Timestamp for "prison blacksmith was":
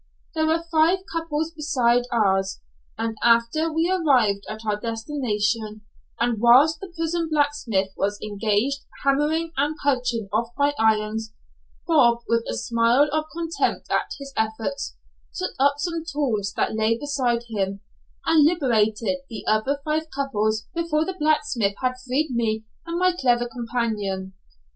6.97-8.19